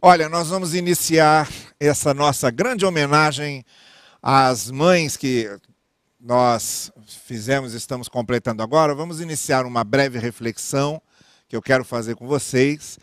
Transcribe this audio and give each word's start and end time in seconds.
Olha, 0.00 0.28
nós 0.28 0.46
vamos 0.46 0.74
iniciar 0.74 1.50
essa 1.80 2.14
nossa 2.14 2.52
grande 2.52 2.86
homenagem 2.86 3.64
às 4.22 4.70
mães 4.70 5.16
que 5.16 5.50
nós 6.20 6.92
fizemos, 7.26 7.74
estamos 7.74 8.08
completando 8.08 8.62
agora. 8.62 8.94
Vamos 8.94 9.20
iniciar 9.20 9.66
uma 9.66 9.82
breve 9.82 10.16
reflexão 10.16 11.02
que 11.48 11.56
eu 11.56 11.60
quero 11.60 11.84
fazer 11.84 12.14
com 12.14 12.28
vocês. 12.28 12.96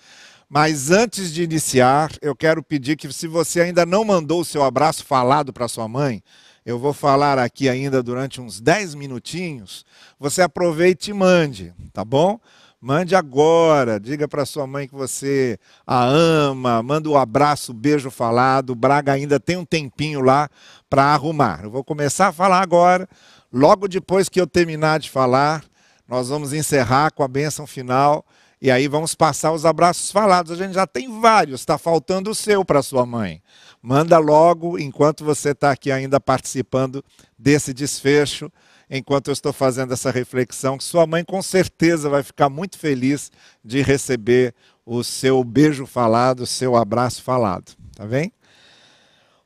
Mas 0.47 0.89
antes 0.89 1.33
de 1.33 1.43
iniciar, 1.43 2.13
eu 2.21 2.33
quero 2.33 2.63
pedir 2.63 2.96
que, 2.96 3.12
se 3.12 3.27
você 3.27 3.59
ainda 3.59 3.85
não 3.85 4.05
mandou 4.05 4.39
o 4.39 4.46
seu 4.46 4.63
abraço 4.63 5.03
falado 5.03 5.51
para 5.51 5.67
sua 5.67 5.89
mãe, 5.89 6.23
eu 6.65 6.79
vou 6.79 6.93
falar 6.93 7.37
aqui 7.37 7.67
ainda 7.67 8.01
durante 8.01 8.39
uns 8.39 8.62
10 8.62 8.96
minutinhos. 8.96 9.83
Você 10.17 10.41
aproveite 10.41 11.12
e 11.12 11.13
mande, 11.13 11.73
tá 11.91 12.05
bom? 12.05 12.39
Mande 12.88 13.15
agora, 13.15 13.99
diga 13.99 14.28
para 14.28 14.46
sua 14.46 14.67
mãe 14.67 14.88
que 14.88 14.94
você 14.94 15.58
a 15.88 16.05
ama, 16.05 16.84
manda 16.84 17.09
um 17.09 17.17
abraço, 17.17 17.72
um 17.72 17.76
beijo 17.76 18.12
falado. 18.12 18.70
O 18.70 18.76
Braga 18.76 19.12
ainda 19.12 19.39
tem 19.39 19.57
um 19.57 19.66
tempinho 19.66 20.21
lá 20.21 20.48
para 20.88 21.05
arrumar. 21.05 21.62
Eu 21.63 21.71
vou 21.71 21.84
começar 21.84 22.27
a 22.27 22.31
falar 22.31 22.62
agora. 22.62 23.09
Logo 23.52 23.88
depois 23.88 24.29
que 24.29 24.40
eu 24.40 24.45
terminar 24.45 24.99
de 24.99 25.09
falar, 25.09 25.66
nós 26.07 26.29
vamos 26.29 26.53
encerrar 26.53 27.09
com 27.09 27.23
a 27.23 27.27
bênção 27.27 27.66
final 27.66 28.23
e 28.62 28.70
aí 28.70 28.88
vamos 28.88 29.15
passar 29.15 29.52
os 29.52 29.65
abraços 29.65 30.12
falados. 30.12 30.52
A 30.52 30.55
gente 30.55 30.76
já 30.76 30.85
tem 30.85 31.20
vários, 31.20 31.62
está 31.62 31.79
faltando 31.79 32.29
o 32.29 32.35
seu 32.35 32.63
para 32.63 32.84
sua 32.84 33.04
mãe. 33.04 33.41
Manda 33.81 34.20
logo 34.20 34.77
enquanto 34.77 35.26
você 35.26 35.49
está 35.49 35.71
aqui 35.71 35.91
ainda 35.91 36.20
participando 36.20 37.04
desse 37.35 37.73
desfecho 37.73 38.52
enquanto 38.89 39.27
eu 39.27 39.34
estou 39.34 39.52
fazendo 39.52 39.94
essa 39.94 40.12
reflexão, 40.12 40.77
que 40.77 40.84
sua 40.84 41.05
mãe 41.07 41.23
com 41.23 41.41
certeza 41.41 42.09
vai 42.09 42.23
ficar 42.23 42.49
muito 42.49 42.77
feliz 42.77 43.31
de 43.63 43.81
receber 43.81 44.53
o 44.85 45.03
seu 45.03 45.43
beijo 45.43 45.85
falado, 45.85 46.41
o 46.41 46.48
seu 46.48 46.76
abraço 46.76 47.23
falado. 47.23 47.76
Tá 47.95 48.05
bem? 48.05 48.31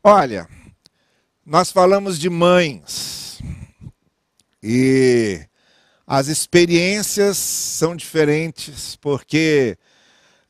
Olha, 0.03 0.47
nós 1.45 1.71
falamos 1.71 2.19
de 2.19 2.29
mães 2.29 3.41
e 4.61 5.41
as 6.05 6.27
experiências 6.27 7.37
são 7.37 7.95
diferentes 7.95 8.95
porque 8.95 9.77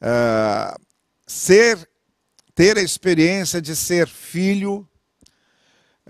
uh, 0.01 0.79
ser 1.27 1.87
ter 2.55 2.77
a 2.77 2.81
experiência 2.81 3.61
de 3.61 3.75
ser 3.75 4.07
filho 4.07 4.85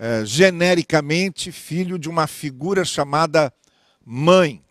é, 0.00 0.24
genericamente 0.24 1.52
filho 1.52 1.98
de 1.98 2.08
uma 2.08 2.26
figura 2.26 2.86
chamada 2.86 3.52
mãe. 4.02 4.62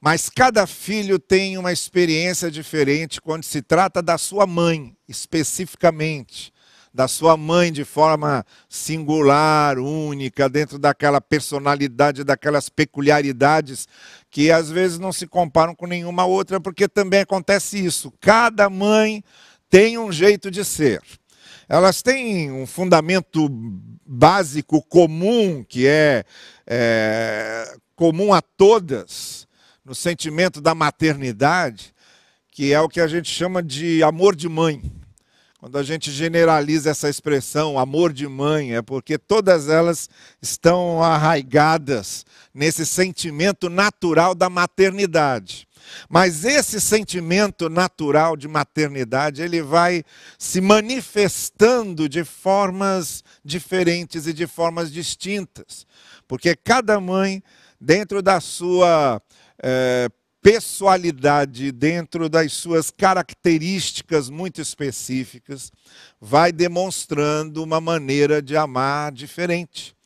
Mas 0.00 0.28
cada 0.28 0.66
filho 0.66 1.16
tem 1.16 1.56
uma 1.56 1.72
experiência 1.72 2.50
diferente 2.50 3.20
quando 3.20 3.44
se 3.44 3.62
trata 3.62 4.02
da 4.02 4.18
sua 4.18 4.44
mãe, 4.44 4.96
especificamente. 5.08 6.52
Da 6.92 7.06
sua 7.06 7.36
mãe 7.36 7.72
de 7.72 7.84
forma 7.84 8.44
singular, 8.68 9.78
única, 9.78 10.48
dentro 10.48 10.76
daquela 10.76 11.20
personalidade, 11.20 12.24
daquelas 12.24 12.68
peculiaridades 12.68 13.86
que 14.28 14.50
às 14.50 14.68
vezes 14.68 14.98
não 14.98 15.12
se 15.12 15.26
comparam 15.26 15.74
com 15.74 15.86
nenhuma 15.86 16.24
outra, 16.24 16.60
porque 16.60 16.88
também 16.88 17.20
acontece 17.20 17.82
isso. 17.82 18.12
Cada 18.20 18.68
mãe 18.68 19.22
tem 19.70 19.96
um 19.96 20.10
jeito 20.10 20.50
de 20.50 20.64
ser 20.64 21.00
elas 21.68 22.02
têm 22.02 22.50
um 22.50 22.66
fundamento 22.66 23.48
básico 24.06 24.82
comum, 24.82 25.64
que 25.64 25.86
é, 25.86 26.24
é 26.66 27.76
comum 27.94 28.32
a 28.32 28.42
todas, 28.42 29.46
no 29.84 29.94
sentimento 29.94 30.60
da 30.60 30.74
maternidade, 30.74 31.94
que 32.50 32.72
é 32.72 32.80
o 32.80 32.88
que 32.88 33.00
a 33.00 33.06
gente 33.06 33.30
chama 33.30 33.62
de 33.62 34.02
amor 34.02 34.36
de 34.36 34.48
mãe. 34.48 34.82
Quando 35.62 35.78
a 35.78 35.82
gente 35.84 36.10
generaliza 36.10 36.90
essa 36.90 37.08
expressão, 37.08 37.78
amor 37.78 38.12
de 38.12 38.26
mãe, 38.26 38.74
é 38.74 38.82
porque 38.82 39.16
todas 39.16 39.68
elas 39.68 40.10
estão 40.42 41.00
arraigadas 41.00 42.26
nesse 42.52 42.84
sentimento 42.84 43.70
natural 43.70 44.34
da 44.34 44.50
maternidade. 44.50 45.68
Mas 46.08 46.44
esse 46.44 46.80
sentimento 46.80 47.70
natural 47.70 48.36
de 48.36 48.48
maternidade, 48.48 49.40
ele 49.40 49.62
vai 49.62 50.02
se 50.36 50.60
manifestando 50.60 52.08
de 52.08 52.24
formas 52.24 53.22
diferentes 53.44 54.26
e 54.26 54.32
de 54.32 54.48
formas 54.48 54.92
distintas. 54.92 55.86
Porque 56.26 56.56
cada 56.56 56.98
mãe, 56.98 57.40
dentro 57.80 58.20
da 58.20 58.40
sua 58.40 59.22
é, 59.62 60.10
pessoalidade, 60.42 61.70
dentro 61.70 62.28
das 62.28 62.52
suas 62.52 62.90
características 62.90 64.28
muito 64.28 64.60
específicas, 64.60 65.70
vai 66.20 66.50
demonstrando 66.50 67.62
uma 67.62 67.80
maneira 67.80 68.42
de 68.42 68.56
amar 68.56 69.12
diferente. 69.12 69.96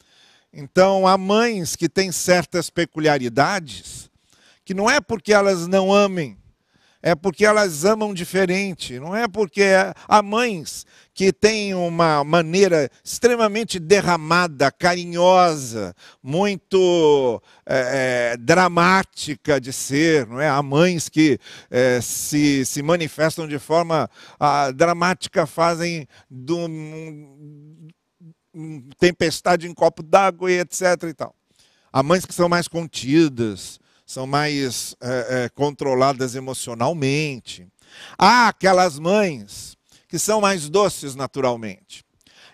Então, 0.53 1.07
há 1.07 1.17
mães 1.17 1.75
que 1.75 1.89
têm 1.89 2.13
certas 2.13 2.69
peculiaridades 2.69 4.11
que 4.65 4.75
não 4.75 4.91
é 4.91 5.01
porque 5.01 5.33
elas 5.33 5.67
não 5.67 5.93
amem, 5.93 6.37
é 7.07 7.15
porque 7.15 7.47
elas 7.47 7.85
amam 7.85 8.13
diferente. 8.13 8.99
Não 8.99 9.15
é 9.15 9.29
porque 9.29 9.63
há 10.09 10.21
mães 10.21 10.85
que 11.15 11.33
têm 11.33 11.73
uma 11.73 12.25
maneira 12.25 12.91
extremamente 13.05 13.79
derramada, 13.79 14.73
carinhosa, 14.73 15.95
muito 16.21 17.41
é, 17.65 18.33
é, 18.33 18.37
dramática 18.37 19.61
de 19.61 19.73
ser. 19.73 20.27
Não 20.27 20.41
é? 20.41 20.49
Há 20.49 20.61
mães 20.61 21.09
que 21.09 21.39
é, 21.71 22.01
se, 22.01 22.67
se 22.67 22.83
manifestam 22.83 23.47
de 23.47 23.61
forma 23.61 24.11
a, 24.41 24.73
dramática, 24.73 25.47
fazem 25.47 26.09
do, 26.29 26.59
um, 26.67 27.87
tempestade 28.99 29.69
em 29.69 29.73
copo 29.73 30.03
d'água 30.03 30.51
e 30.51 30.59
etc. 30.59 31.05
E 31.09 31.15
tal. 31.15 31.37
Há 31.93 32.03
mães 32.03 32.27
que 32.27 32.35
são 32.35 32.49
mais 32.49 32.67
contidas, 32.67 33.79
são 34.07 34.27
mais 34.27 34.95
é, 35.01 35.45
é, 35.45 35.49
controladas 35.49 36.37
emocionalmente. 36.37 37.67
Há 38.17 38.49
aquelas 38.49 38.99
mães 38.99 39.77
que 40.09 40.19
são 40.19 40.41
mais 40.41 40.69
doces 40.69 41.17
naturalmente. 41.17 42.07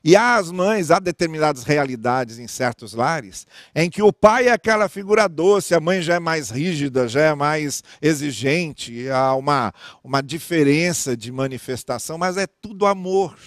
E 0.05 0.17
há 0.17 0.35
as 0.37 0.51
mães, 0.51 0.91
há 0.91 0.99
determinadas 0.99 1.63
realidades 1.63 2.39
em 2.39 2.49
certos 2.49 2.93
lares, 2.93 3.47
em 3.73 3.89
que 3.89 4.03
o 4.03 4.13
pai 4.13 4.49
é 4.49 4.53
aquela 4.53 4.89
figura 4.89 5.29
doce, 5.29 5.77
a 5.77 5.81
mãe 5.81 6.03
já 6.03 6.15
é 6.15 6.19
mais 6.19 6.51
rígida, 6.51 7.07
já 7.07 7.21
é 7.21 7.35
mais 7.35 7.85
exigente, 8.01 9.09
há 9.09 9.35
uma, 9.35 9.73
uma 10.03 10.21
diferença 10.21 11.17
de 11.17 11.31
manifestação, 11.31 12.19
mas 12.19 12.37
é 12.37 12.49
tudo 12.49 12.87
amor. 12.87 13.39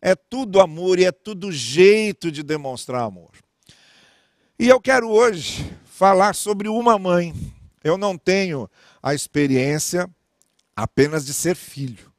É 0.00 0.14
tudo 0.14 0.60
amor 0.60 0.98
e 0.98 1.06
é 1.06 1.10
tudo 1.10 1.50
jeito 1.50 2.30
de 2.30 2.42
demonstrar 2.42 3.02
amor. 3.02 3.32
E 4.58 4.68
eu 4.68 4.80
quero 4.80 5.08
hoje 5.08 5.74
falar 5.96 6.34
sobre 6.34 6.68
uma 6.68 6.98
mãe. 6.98 7.32
Eu 7.84 7.96
não 7.96 8.18
tenho 8.18 8.68
a 9.00 9.14
experiência 9.14 10.10
apenas 10.74 11.24
de 11.24 11.32
ser 11.32 11.54
filho. 11.54 12.12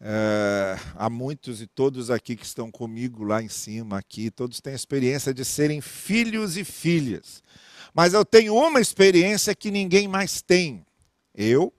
É, 0.00 0.76
há 0.96 1.08
muitos 1.08 1.62
e 1.62 1.68
todos 1.68 2.10
aqui 2.10 2.34
que 2.34 2.44
estão 2.44 2.68
comigo 2.68 3.22
lá 3.22 3.40
em 3.40 3.48
cima, 3.48 3.98
aqui, 3.98 4.28
todos 4.28 4.60
têm 4.60 4.72
a 4.72 4.76
experiência 4.76 5.32
de 5.32 5.44
serem 5.44 5.80
filhos 5.80 6.56
e 6.56 6.64
filhas. 6.64 7.44
Mas 7.94 8.12
eu 8.12 8.24
tenho 8.24 8.56
uma 8.56 8.80
experiência 8.80 9.54
que 9.54 9.70
ninguém 9.70 10.08
mais 10.08 10.42
tem. 10.42 10.84
Eu 11.32 11.72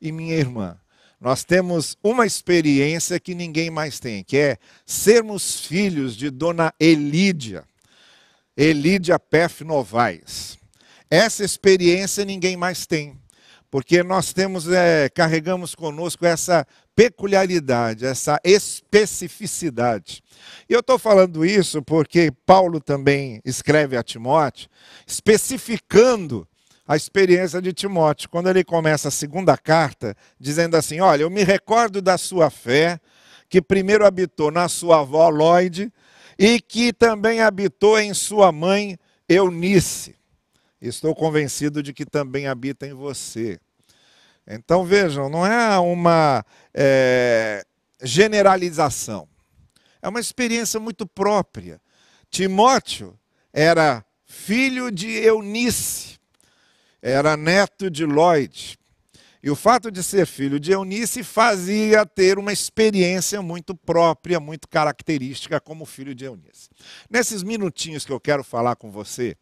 e 0.00 0.10
minha 0.10 0.34
irmã. 0.34 0.76
Nós 1.20 1.44
temos 1.44 1.96
uma 2.02 2.26
experiência 2.26 3.20
que 3.20 3.34
ninguém 3.34 3.70
mais 3.70 4.00
tem, 4.00 4.24
que 4.24 4.36
é 4.36 4.58
sermos 4.84 5.66
filhos 5.66 6.16
de 6.16 6.30
Dona 6.30 6.74
Elídia. 6.80 7.67
Elídia 8.58 9.20
Pef 9.20 9.62
Novaes. 9.62 10.58
Essa 11.08 11.44
experiência 11.44 12.24
ninguém 12.24 12.56
mais 12.56 12.86
tem, 12.86 13.16
porque 13.70 14.02
nós 14.02 14.32
temos, 14.32 14.68
é, 14.68 15.08
carregamos 15.08 15.76
conosco 15.76 16.26
essa 16.26 16.66
peculiaridade, 16.96 18.04
essa 18.04 18.40
especificidade. 18.42 20.24
E 20.68 20.72
eu 20.72 20.80
estou 20.80 20.98
falando 20.98 21.46
isso 21.46 21.80
porque 21.82 22.32
Paulo 22.44 22.80
também 22.80 23.40
escreve 23.44 23.96
a 23.96 24.02
Timóteo, 24.02 24.68
especificando 25.06 26.46
a 26.86 26.96
experiência 26.96 27.62
de 27.62 27.72
Timóteo, 27.72 28.28
quando 28.28 28.50
ele 28.50 28.64
começa 28.64 29.06
a 29.06 29.12
segunda 29.12 29.56
carta, 29.56 30.16
dizendo 30.40 30.76
assim: 30.76 30.98
Olha, 30.98 31.22
eu 31.22 31.30
me 31.30 31.44
recordo 31.44 32.02
da 32.02 32.18
sua 32.18 32.50
fé, 32.50 32.98
que 33.48 33.62
primeiro 33.62 34.04
habitou 34.04 34.50
na 34.50 34.68
sua 34.68 35.00
avó 35.00 35.28
Lloyd, 35.28 35.92
e 36.38 36.60
que 36.60 36.92
também 36.92 37.40
habitou 37.40 37.98
em 37.98 38.14
sua 38.14 38.52
mãe 38.52 38.98
Eunice. 39.28 40.14
Estou 40.80 41.14
convencido 41.14 41.82
de 41.82 41.92
que 41.92 42.06
também 42.06 42.46
habita 42.46 42.86
em 42.86 42.94
você. 42.94 43.58
Então 44.46 44.84
vejam, 44.84 45.28
não 45.28 45.44
é 45.44 45.78
uma 45.78 46.44
é, 46.72 47.64
generalização, 48.02 49.28
é 50.00 50.08
uma 50.08 50.20
experiência 50.20 50.80
muito 50.80 51.06
própria. 51.06 51.80
Timóteo 52.30 53.18
era 53.52 54.04
filho 54.24 54.90
de 54.90 55.08
Eunice, 55.08 56.18
era 57.02 57.36
neto 57.36 57.90
de 57.90 58.06
Lloyd. 58.06 58.77
E 59.42 59.50
o 59.50 59.56
fato 59.56 59.90
de 59.90 60.02
ser 60.02 60.26
filho 60.26 60.58
de 60.58 60.72
Eunice 60.72 61.22
fazia 61.22 62.04
ter 62.04 62.38
uma 62.38 62.52
experiência 62.52 63.40
muito 63.40 63.74
própria, 63.74 64.40
muito 64.40 64.68
característica 64.68 65.60
como 65.60 65.86
filho 65.86 66.14
de 66.14 66.24
Eunice. 66.24 66.68
Nesses 67.08 67.44
minutinhos 67.44 68.04
que 68.04 68.12
eu 68.12 68.18
quero 68.18 68.42
falar 68.42 68.74
com 68.74 68.90
você, 68.90 69.36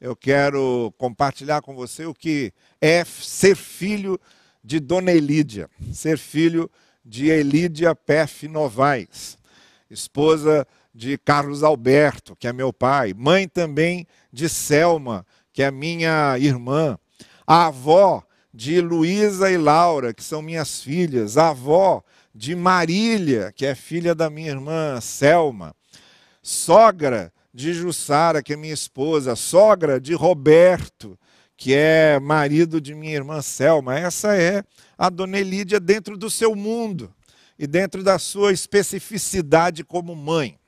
eu 0.00 0.16
quero 0.16 0.92
compartilhar 0.98 1.62
com 1.62 1.74
você 1.74 2.04
o 2.04 2.12
que 2.12 2.52
é 2.80 3.04
ser 3.04 3.56
filho 3.56 4.20
de 4.64 4.80
Dona 4.80 5.12
Elídia, 5.12 5.70
ser 5.92 6.18
filho 6.18 6.68
de 7.04 7.28
Elídia 7.28 7.94
Pef 7.94 8.48
Novaes, 8.48 9.38
esposa 9.88 10.66
de 10.92 11.16
Carlos 11.18 11.62
Alberto, 11.62 12.34
que 12.34 12.48
é 12.48 12.52
meu 12.52 12.72
pai, 12.72 13.14
mãe 13.14 13.46
também 13.46 14.06
de 14.32 14.48
Selma, 14.48 15.24
que 15.52 15.62
é 15.62 15.70
minha 15.70 16.36
irmã, 16.36 16.98
a 17.46 17.66
avó 17.66 18.26
de 18.56 18.80
Luísa 18.80 19.50
e 19.50 19.58
Laura, 19.58 20.14
que 20.14 20.24
são 20.24 20.40
minhas 20.40 20.80
filhas, 20.80 21.36
a 21.36 21.50
avó 21.50 22.02
de 22.34 22.56
Marília, 22.56 23.52
que 23.52 23.66
é 23.66 23.74
filha 23.74 24.14
da 24.14 24.30
minha 24.30 24.50
irmã 24.50 24.98
Selma, 24.98 25.76
sogra 26.42 27.30
de 27.52 27.74
Jussara, 27.74 28.42
que 28.42 28.54
é 28.54 28.56
minha 28.56 28.72
esposa, 28.72 29.36
sogra 29.36 30.00
de 30.00 30.14
Roberto, 30.14 31.18
que 31.54 31.74
é 31.74 32.18
marido 32.18 32.80
de 32.80 32.94
minha 32.94 33.12
irmã 33.12 33.42
Selma. 33.42 33.98
Essa 33.98 34.34
é 34.34 34.64
a 34.96 35.10
Dona 35.10 35.38
Elídia 35.38 35.78
dentro 35.78 36.16
do 36.16 36.30
seu 36.30 36.56
mundo 36.56 37.14
e 37.58 37.66
dentro 37.66 38.02
da 38.02 38.18
sua 38.18 38.54
especificidade 38.54 39.84
como 39.84 40.16
mãe. 40.16 40.58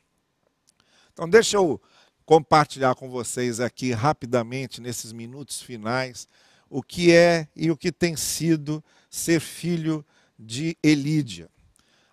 Então, 1.15 1.27
deixa 1.27 1.57
eu 1.57 1.81
compartilhar 2.27 2.95
com 2.95 3.09
vocês 3.09 3.61
aqui 3.61 3.93
rapidamente, 3.93 4.79
nesses 4.79 5.11
minutos 5.11 5.63
finais, 5.63 6.29
o 6.71 6.83
que 6.83 7.13
é 7.13 7.49
e 7.57 7.71
o 7.71 7.77
que 7.77 7.91
tem 7.91 8.17
sido 8.17 8.83
ser 9.11 9.41
filho 9.41 10.05
de 10.39 10.77
Elídia. 10.83 11.49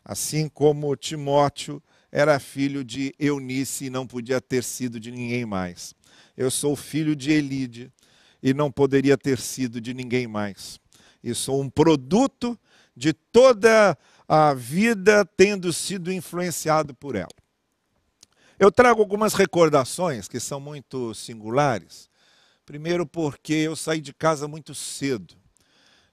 Assim 0.03 0.47
como 0.47 0.95
Timóteo 0.95 1.81
era 2.11 2.39
filho 2.39 2.83
de 2.83 3.13
Eunice 3.19 3.85
e 3.85 3.89
não 3.89 4.07
podia 4.07 4.39
ter 4.39 4.63
sido 4.63 4.99
de 4.99 5.11
ninguém 5.11 5.45
mais. 5.45 5.93
Eu 6.37 6.49
sou 6.49 6.75
filho 6.75 7.15
de 7.15 7.31
Elídia 7.31 7.91
e 8.41 8.53
não 8.53 8.71
poderia 8.71 9.17
ter 9.17 9.39
sido 9.39 9.81
de 9.81 9.93
ninguém 9.93 10.27
mais. 10.27 10.79
E 11.23 11.33
sou 11.33 11.61
um 11.61 11.69
produto 11.69 12.57
de 12.95 13.11
toda 13.11 13.97
a 14.27 14.53
vida 14.53 15.25
tendo 15.25 15.73
sido 15.73 16.11
influenciado 16.11 16.93
por 16.93 17.15
ela. 17.15 17.27
Eu 18.57 18.71
trago 18.71 19.01
algumas 19.01 19.33
recordações 19.33 20.27
que 20.27 20.39
são 20.39 20.59
muito 20.59 21.13
singulares 21.13 22.09
Primeiro, 22.65 23.05
porque 23.05 23.53
eu 23.53 23.75
saí 23.75 24.01
de 24.01 24.11
casa 24.11 24.47
muito 24.47 24.73
cedo. 24.73 25.35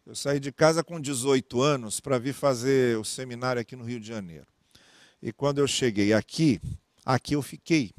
Eu 0.04 0.14
saí 0.14 0.38
de 0.38 0.52
casa 0.52 0.84
com 0.84 1.00
18 1.00 1.62
anos 1.62 1.98
para 1.98 2.18
vir 2.18 2.34
fazer 2.34 2.98
o 2.98 3.04
seminário 3.04 3.62
aqui 3.62 3.74
no 3.74 3.84
Rio 3.84 3.98
de 3.98 4.06
Janeiro. 4.06 4.46
E 5.22 5.32
quando 5.32 5.58
eu 5.58 5.66
cheguei 5.66 6.12
aqui, 6.12 6.60
aqui 7.06 7.34
eu 7.34 7.40
fiquei. 7.40 7.92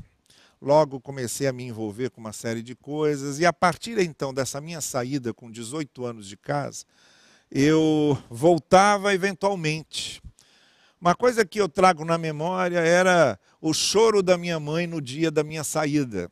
Logo 0.62 1.02
comecei 1.02 1.48
a 1.48 1.54
me 1.54 1.64
envolver 1.64 2.12
com 2.12 2.22
uma 2.22 2.32
série 2.32 2.62
de 2.62 2.76
coisas, 2.76 3.40
e 3.40 3.46
a 3.46 3.52
partir 3.52 3.98
então 3.98 4.32
dessa 4.32 4.62
minha 4.62 4.82
saída 4.82 5.34
com 5.34 5.50
18 5.50 6.06
anos 6.06 6.28
de 6.28 6.38
casa, 6.38 6.86
eu 7.50 8.16
voltava 8.30 9.16
eventualmente. 9.16 10.22
Uma 11.02 11.16
coisa 11.16 11.44
que 11.44 11.60
eu 11.60 11.68
trago 11.68 12.06
na 12.06 12.18
memória 12.20 12.80
era 12.80 13.40
o 13.60 13.74
choro 13.74 14.22
da 14.22 14.38
minha 14.38 14.60
mãe 14.60 14.86
no 14.86 15.02
dia 15.02 15.32
da 15.32 15.44
minha 15.44 15.64
saída. 15.64 16.32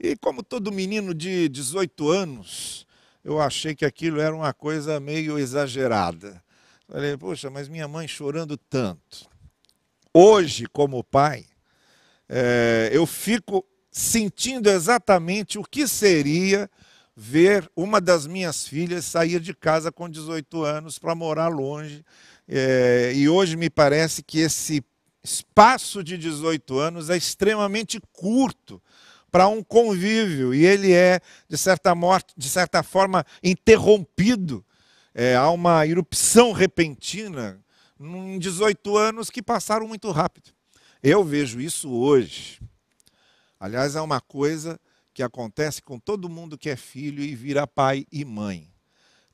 E 0.00 0.16
como 0.16 0.42
todo 0.42 0.70
menino 0.70 1.12
de 1.12 1.48
18 1.48 2.08
anos, 2.08 2.86
eu 3.24 3.40
achei 3.40 3.74
que 3.74 3.84
aquilo 3.84 4.20
era 4.20 4.34
uma 4.34 4.52
coisa 4.52 5.00
meio 5.00 5.38
exagerada. 5.38 6.42
Falei, 6.88 7.16
poxa, 7.16 7.50
mas 7.50 7.68
minha 7.68 7.88
mãe 7.88 8.06
chorando 8.06 8.56
tanto. 8.56 9.28
Hoje, 10.14 10.66
como 10.72 11.02
pai, 11.02 11.44
é, 12.28 12.90
eu 12.92 13.06
fico 13.06 13.64
sentindo 13.90 14.70
exatamente 14.70 15.58
o 15.58 15.64
que 15.64 15.88
seria 15.88 16.70
ver 17.16 17.68
uma 17.74 18.00
das 18.00 18.26
minhas 18.26 18.66
filhas 18.68 19.04
sair 19.04 19.40
de 19.40 19.52
casa 19.52 19.90
com 19.90 20.08
18 20.08 20.62
anos 20.62 20.98
para 20.98 21.14
morar 21.16 21.48
longe. 21.48 22.04
É, 22.46 23.12
e 23.14 23.28
hoje 23.28 23.56
me 23.56 23.68
parece 23.68 24.22
que 24.22 24.38
esse 24.38 24.82
espaço 25.24 26.04
de 26.04 26.16
18 26.16 26.78
anos 26.78 27.10
é 27.10 27.16
extremamente 27.16 28.00
curto 28.12 28.80
para 29.30 29.48
um 29.48 29.62
convívio 29.62 30.54
e 30.54 30.64
ele 30.64 30.92
é, 30.92 31.20
de 31.48 31.56
certa, 31.56 31.94
morte, 31.94 32.34
de 32.36 32.48
certa 32.48 32.82
forma, 32.82 33.24
interrompido. 33.42 34.64
É, 35.14 35.34
há 35.36 35.50
uma 35.50 35.86
erupção 35.86 36.52
repentina 36.52 37.60
em 38.00 38.38
18 38.38 38.96
anos 38.96 39.30
que 39.30 39.42
passaram 39.42 39.88
muito 39.88 40.10
rápido. 40.10 40.50
Eu 41.02 41.24
vejo 41.24 41.60
isso 41.60 41.90
hoje. 41.90 42.60
Aliás, 43.58 43.96
é 43.96 44.00
uma 44.00 44.20
coisa 44.20 44.80
que 45.12 45.22
acontece 45.22 45.82
com 45.82 45.98
todo 45.98 46.28
mundo 46.28 46.56
que 46.56 46.70
é 46.70 46.76
filho 46.76 47.22
e 47.22 47.34
vira 47.34 47.66
pai 47.66 48.06
e 48.12 48.24
mãe. 48.24 48.72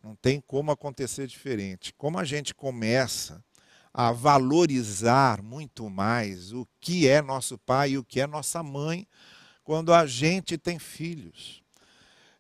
Não 0.03 0.15
tem 0.15 0.41
como 0.41 0.71
acontecer 0.71 1.27
diferente. 1.27 1.93
Como 1.97 2.19
a 2.19 2.25
gente 2.25 2.55
começa 2.55 3.43
a 3.93 4.11
valorizar 4.11 5.41
muito 5.41 5.89
mais 5.89 6.53
o 6.53 6.67
que 6.81 7.07
é 7.07 7.23
nosso 7.23 7.57
pai 7.59 7.93
e 7.93 7.99
o 7.99 8.05
que 8.05 8.21
é 8.21 8.27
nossa 8.27 8.63
mãe, 8.63 9.07
quando 9.65 9.93
a 9.93 10.07
gente 10.07 10.59
tem 10.59 10.79
filhos. 10.79 11.63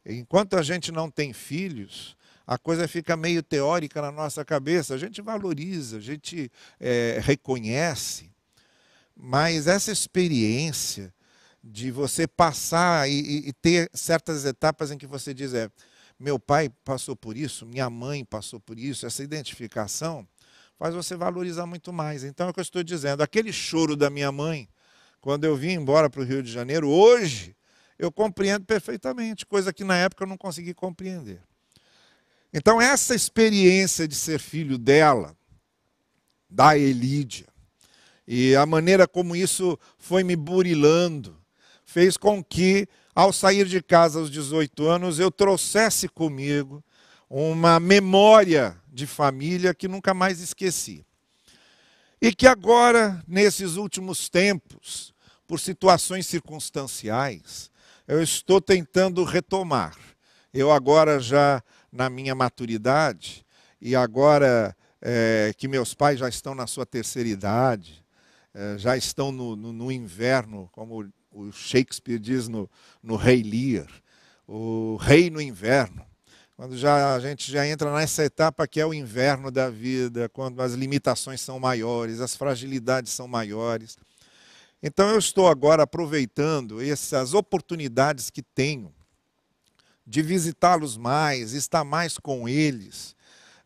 Enquanto 0.04 0.56
a 0.56 0.62
gente 0.62 0.92
não 0.92 1.10
tem 1.10 1.32
filhos, 1.32 2.14
a 2.46 2.58
coisa 2.58 2.86
fica 2.86 3.16
meio 3.16 3.42
teórica 3.42 4.02
na 4.02 4.12
nossa 4.12 4.44
cabeça. 4.44 4.94
A 4.94 4.98
gente 4.98 5.22
valoriza, 5.22 5.96
a 5.96 6.00
gente 6.00 6.52
é, 6.78 7.18
reconhece, 7.22 8.30
mas 9.16 9.66
essa 9.66 9.90
experiência 9.90 11.12
de 11.62 11.90
você 11.90 12.26
passar 12.26 13.08
e, 13.08 13.48
e, 13.48 13.52
ter 13.54 13.90
certas 13.94 14.44
etapas 14.44 14.90
em 14.90 14.98
que 14.98 15.06
você 15.06 15.32
diz: 15.32 15.54
é, 15.54 15.70
meu 16.20 16.38
pai 16.38 16.70
passou 16.84 17.16
por 17.16 17.34
isso, 17.34 17.64
minha 17.64 17.88
mãe 17.88 18.22
passou 18.22 18.60
por 18.60 18.78
isso, 18.78 19.06
essa 19.06 19.22
identificação 19.22 20.28
faz 20.78 20.94
você 20.94 21.16
valorizar 21.16 21.64
muito 21.64 21.92
mais. 21.92 22.24
Então 22.24 22.46
é 22.46 22.50
o 22.50 22.52
que 22.52 22.60
eu 22.60 22.62
estou 22.62 22.82
dizendo. 22.82 23.22
Aquele 23.22 23.52
choro 23.52 23.96
da 23.96 24.10
minha 24.10 24.30
mãe 24.30 24.68
quando 25.24 25.44
eu 25.44 25.56
vim 25.56 25.70
embora 25.70 26.10
para 26.10 26.20
o 26.20 26.24
Rio 26.24 26.42
de 26.42 26.52
Janeiro, 26.52 26.86
hoje 26.86 27.56
eu 27.98 28.12
compreendo 28.12 28.66
perfeitamente, 28.66 29.46
coisa 29.46 29.72
que 29.72 29.82
na 29.82 29.96
época 29.96 30.24
eu 30.24 30.28
não 30.28 30.36
consegui 30.36 30.74
compreender. 30.74 31.40
Então, 32.52 32.78
essa 32.78 33.14
experiência 33.14 34.06
de 34.06 34.14
ser 34.14 34.38
filho 34.38 34.76
dela, 34.76 35.34
da 36.50 36.76
Elídia, 36.76 37.46
e 38.28 38.54
a 38.54 38.66
maneira 38.66 39.08
como 39.08 39.34
isso 39.34 39.78
foi 39.96 40.22
me 40.22 40.36
burilando, 40.36 41.34
fez 41.86 42.18
com 42.18 42.44
que, 42.44 42.86
ao 43.14 43.32
sair 43.32 43.64
de 43.64 43.80
casa 43.82 44.18
aos 44.18 44.30
18 44.30 44.86
anos, 44.86 45.18
eu 45.18 45.30
trouxesse 45.30 46.06
comigo 46.06 46.84
uma 47.30 47.80
memória 47.80 48.76
de 48.92 49.06
família 49.06 49.72
que 49.72 49.88
nunca 49.88 50.12
mais 50.12 50.40
esqueci. 50.40 51.02
E 52.20 52.34
que 52.34 52.46
agora, 52.46 53.24
nesses 53.26 53.76
últimos 53.76 54.28
tempos, 54.28 55.13
por 55.46 55.60
situações 55.60 56.26
circunstanciais, 56.26 57.70
eu 58.06 58.22
estou 58.22 58.60
tentando 58.60 59.24
retomar. 59.24 59.96
Eu 60.52 60.70
agora 60.70 61.18
já 61.18 61.62
na 61.90 62.08
minha 62.08 62.34
maturidade 62.34 63.44
e 63.80 63.94
agora 63.94 64.76
é, 65.00 65.52
que 65.56 65.68
meus 65.68 65.94
pais 65.94 66.18
já 66.18 66.28
estão 66.28 66.54
na 66.54 66.66
sua 66.66 66.86
terceira 66.86 67.28
idade, 67.28 68.04
é, 68.54 68.78
já 68.78 68.96
estão 68.96 69.30
no, 69.30 69.54
no, 69.54 69.72
no, 69.72 69.92
inverno, 69.92 70.68
como 70.72 71.06
o 71.30 71.52
Shakespeare 71.52 72.18
diz 72.18 72.48
no, 72.48 72.70
no 73.02 73.16
Rei 73.16 73.42
Lear, 73.42 73.88
o 74.46 74.96
rei 74.96 75.28
no 75.28 75.40
inverno. 75.40 76.06
Quando 76.56 76.76
já, 76.76 77.16
a 77.16 77.20
gente 77.20 77.50
já 77.50 77.66
entra 77.66 77.92
nessa 77.92 78.24
etapa 78.24 78.68
que 78.68 78.80
é 78.80 78.86
o 78.86 78.94
inverno 78.94 79.50
da 79.50 79.68
vida, 79.68 80.28
quando 80.28 80.62
as 80.62 80.72
limitações 80.72 81.40
são 81.40 81.58
maiores, 81.58 82.20
as 82.20 82.36
fragilidades 82.36 83.12
são 83.12 83.26
maiores. 83.26 83.98
Então 84.86 85.08
eu 85.08 85.18
estou 85.18 85.48
agora 85.48 85.84
aproveitando 85.84 86.82
essas 86.82 87.32
oportunidades 87.32 88.28
que 88.28 88.42
tenho 88.42 88.94
de 90.06 90.20
visitá-los 90.20 90.98
mais, 90.98 91.54
estar 91.54 91.84
mais 91.84 92.18
com 92.18 92.46
eles, 92.46 93.16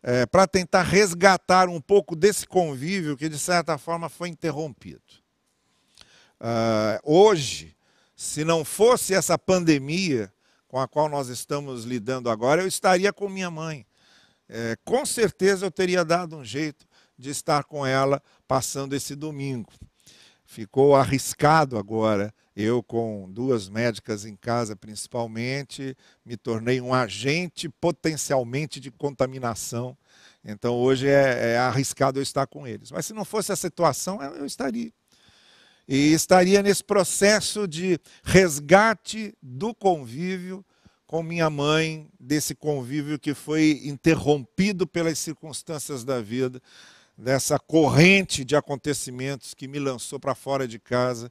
é, 0.01 0.25
para 0.25 0.47
tentar 0.47 0.83
resgatar 0.83 1.67
um 1.67 1.81
pouco 1.81 2.15
desse 2.15 2.47
convívio 2.47 3.17
que, 3.17 3.27
de 3.27 3.37
certa 3.37 3.77
forma, 3.77 4.07
foi 4.07 4.29
interrompido. 4.29 5.01
Uh, 6.39 7.03
hoje, 7.03 7.75
se 8.15 8.45
não 8.45 8.63
fosse 8.63 9.13
essa 9.13 9.37
pandemia 9.37 10.31
com 10.69 10.79
a 10.79 10.87
qual 10.87 11.09
nós 11.09 11.27
estamos 11.27 11.83
lidando 11.83 12.29
agora, 12.29 12.61
eu 12.61 12.67
estaria 12.67 13.11
com 13.11 13.27
minha 13.27 13.51
mãe. 13.51 13.85
É, 14.47 14.77
com 14.85 15.05
certeza 15.05 15.65
eu 15.65 15.71
teria 15.71 16.05
dado 16.05 16.37
um 16.37 16.45
jeito 16.45 16.87
de 17.17 17.29
estar 17.29 17.65
com 17.65 17.85
ela 17.85 18.23
passando 18.47 18.95
esse 18.95 19.15
domingo. 19.15 19.69
Ficou 20.49 20.95
arriscado 20.95 21.77
agora. 21.77 22.33
Eu, 22.55 22.81
com 22.81 23.29
duas 23.31 23.69
médicas 23.69 24.25
em 24.25 24.35
casa, 24.35 24.75
principalmente, 24.75 25.95
me 26.25 26.35
tornei 26.35 26.81
um 26.81 26.91
agente 26.91 27.69
potencialmente 27.69 28.79
de 28.79 28.89
contaminação 28.89 29.95
Então 30.43 30.73
hoje 30.73 31.07
é, 31.07 31.51
é 31.51 31.57
arriscado 31.59 32.17
eu 32.17 32.23
estar 32.23 32.47
com 32.47 32.65
eles. 32.65 32.89
Mas 32.89 33.05
se 33.05 33.13
não 33.13 33.23
fosse 33.23 33.51
a 33.51 33.55
situação, 33.55 34.19
eu 34.23 34.43
estaria. 34.43 34.91
E 35.87 36.13
estaria 36.13 36.63
nesse 36.63 36.83
processo 36.83 37.67
de 37.67 37.99
resgate 38.23 39.37
do 39.43 39.71
convívio 39.75 40.65
com 41.05 41.21
minha 41.21 41.49
mãe, 41.49 42.09
desse 42.19 42.55
convívio 42.55 43.19
que 43.19 43.35
foi 43.35 43.81
interrompido 43.83 44.87
pelas 44.87 45.19
circunstâncias 45.19 46.03
da 46.03 46.19
vida, 46.19 46.59
dessa 47.19 47.59
corrente 47.59 48.45
de 48.45 48.55
acontecimentos 48.55 49.53
que 49.53 49.67
me 49.67 49.77
lançou 49.77 50.19
para 50.19 50.33
fora 50.33 50.65
de 50.65 50.79
casa 50.79 51.29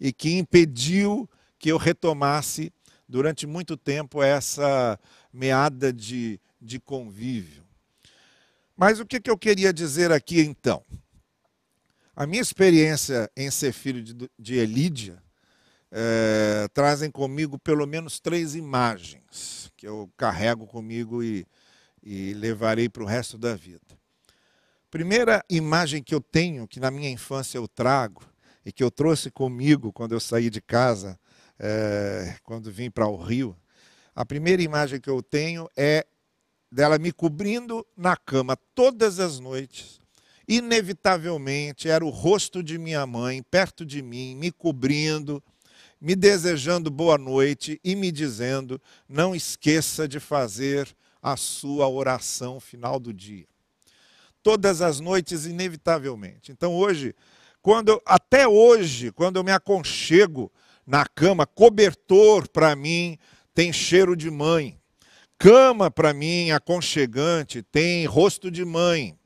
e 0.00 0.12
que 0.12 0.36
impediu 0.36 1.28
que 1.58 1.70
eu 1.70 1.76
retomasse 1.76 2.72
durante 3.08 3.46
muito 3.46 3.76
tempo 3.76 4.22
essa 4.22 4.98
meada 5.32 5.92
de, 5.92 6.40
de 6.60 6.80
convívio. 6.80 7.62
Mas 8.76 8.98
o 8.98 9.06
que, 9.06 9.20
que 9.20 9.30
eu 9.30 9.38
queria 9.38 9.72
dizer 9.72 10.10
aqui 10.10 10.40
então? 10.40 10.84
A 12.14 12.26
minha 12.26 12.42
experiência 12.42 13.30
em 13.36 13.50
ser 13.50 13.72
filho 13.72 14.02
de, 14.02 14.30
de 14.36 14.56
Elídia 14.56 15.22
é, 15.90 16.66
trazem 16.74 17.10
comigo 17.10 17.58
pelo 17.58 17.86
menos 17.86 18.18
três 18.18 18.56
imagens 18.56 19.72
que 19.76 19.86
eu 19.86 20.10
carrego 20.16 20.66
comigo 20.66 21.22
e, 21.22 21.46
e 22.02 22.34
levarei 22.34 22.88
para 22.88 23.04
o 23.04 23.06
resto 23.06 23.38
da 23.38 23.54
vida. 23.54 23.97
Primeira 24.90 25.44
imagem 25.50 26.02
que 26.02 26.14
eu 26.14 26.20
tenho, 26.20 26.66
que 26.66 26.80
na 26.80 26.90
minha 26.90 27.10
infância 27.10 27.58
eu 27.58 27.68
trago, 27.68 28.22
e 28.64 28.72
que 28.72 28.82
eu 28.82 28.90
trouxe 28.90 29.30
comigo 29.30 29.92
quando 29.92 30.12
eu 30.12 30.20
saí 30.20 30.48
de 30.48 30.62
casa, 30.62 31.18
é, 31.58 32.36
quando 32.42 32.70
vim 32.70 32.90
para 32.90 33.06
o 33.06 33.16
Rio, 33.16 33.56
a 34.14 34.24
primeira 34.24 34.62
imagem 34.62 34.98
que 34.98 35.10
eu 35.10 35.22
tenho 35.22 35.68
é 35.76 36.06
dela 36.72 36.98
me 36.98 37.12
cobrindo 37.12 37.86
na 37.96 38.16
cama 38.16 38.56
todas 38.74 39.20
as 39.20 39.38
noites. 39.38 40.00
Inevitavelmente 40.46 41.88
era 41.88 42.04
o 42.04 42.10
rosto 42.10 42.62
de 42.62 42.78
minha 42.78 43.06
mãe 43.06 43.42
perto 43.42 43.84
de 43.84 44.00
mim, 44.00 44.34
me 44.34 44.50
cobrindo, 44.50 45.42
me 46.00 46.16
desejando 46.16 46.90
boa 46.90 47.18
noite 47.18 47.78
e 47.84 47.94
me 47.94 48.10
dizendo: 48.10 48.80
não 49.08 49.34
esqueça 49.34 50.08
de 50.08 50.18
fazer 50.18 50.88
a 51.22 51.36
sua 51.36 51.88
oração 51.88 52.58
final 52.58 52.98
do 52.98 53.12
dia. 53.12 53.46
Todas 54.48 54.80
as 54.80 54.98
noites, 54.98 55.44
inevitavelmente. 55.44 56.50
Então, 56.50 56.74
hoje, 56.74 57.14
quando 57.60 58.00
até 58.06 58.48
hoje, 58.48 59.12
quando 59.12 59.36
eu 59.36 59.44
me 59.44 59.52
aconchego 59.52 60.50
na 60.86 61.04
cama, 61.04 61.44
cobertor 61.44 62.48
para 62.48 62.74
mim 62.74 63.18
tem 63.54 63.74
cheiro 63.74 64.16
de 64.16 64.30
mãe. 64.30 64.80
Cama 65.36 65.90
para 65.90 66.14
mim 66.14 66.50
aconchegante 66.50 67.60
tem 67.60 68.06
rosto 68.06 68.50
de 68.50 68.64
mãe. 68.64 69.18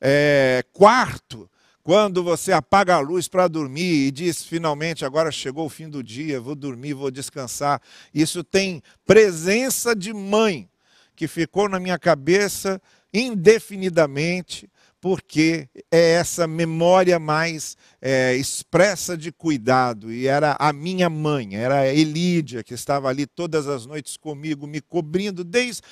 É, 0.00 0.64
quarto 0.72 1.48
quando 1.84 2.24
você 2.24 2.50
apaga 2.50 2.96
a 2.96 3.00
luz 3.00 3.28
para 3.28 3.46
dormir 3.46 4.08
e 4.08 4.10
diz 4.10 4.42
finalmente 4.42 5.04
agora 5.04 5.30
chegou 5.30 5.66
o 5.66 5.70
fim 5.70 5.88
do 5.88 6.02
dia, 6.02 6.40
vou 6.40 6.56
dormir, 6.56 6.94
vou 6.94 7.12
descansar, 7.12 7.80
isso 8.12 8.42
tem 8.42 8.82
presença 9.06 9.94
de 9.94 10.12
mãe 10.12 10.68
que 11.14 11.28
ficou 11.28 11.68
na 11.68 11.78
minha 11.78 11.96
cabeça 11.96 12.82
indefinidamente, 13.14 14.68
porque 15.00 15.68
é 15.90 16.12
essa 16.14 16.46
memória 16.46 17.18
mais 17.18 17.76
é, 18.02 18.34
expressa 18.34 19.16
de 19.16 19.30
cuidado. 19.30 20.12
E 20.12 20.26
era 20.26 20.56
a 20.58 20.72
minha 20.72 21.08
mãe, 21.08 21.54
era 21.54 21.80
a 21.80 21.94
Elídia, 21.94 22.64
que 22.64 22.74
estava 22.74 23.08
ali 23.08 23.26
todas 23.26 23.68
as 23.68 23.86
noites 23.86 24.16
comigo, 24.16 24.66
me 24.66 24.80
cobrindo, 24.80 25.44
desde 25.44 25.82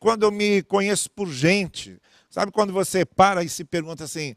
quando 0.00 0.24
eu 0.24 0.32
me 0.32 0.62
conheço 0.62 1.10
por 1.10 1.30
gente. 1.30 1.96
Sabe 2.28 2.50
quando 2.50 2.72
você 2.72 3.04
para 3.04 3.44
e 3.44 3.48
se 3.48 3.64
pergunta 3.64 4.04
assim: 4.04 4.34